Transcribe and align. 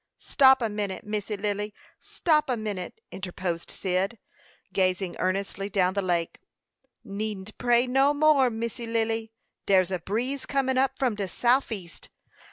"Stop 0.17 0.63
a 0.63 0.67
minute, 0.67 1.03
Missy 1.05 1.37
Lily; 1.37 1.75
stop 1.99 2.49
a 2.49 2.57
minute," 2.57 2.99
interposed 3.11 3.69
Cyd, 3.69 4.17
gazing 4.73 5.15
earnestly 5.19 5.69
down 5.69 5.93
the 5.93 6.01
lake; 6.01 6.39
"needn't 7.03 7.55
pray 7.59 7.85
no 7.85 8.11
more, 8.11 8.49
Missy 8.49 8.87
Lily; 8.87 9.31
dare's 9.67 9.91
a 9.91 9.99
breeze 9.99 10.47
coming 10.47 10.79
up 10.79 10.97
from 10.97 11.13
de 11.13 11.27
souf 11.27 11.71
east. 11.71 12.09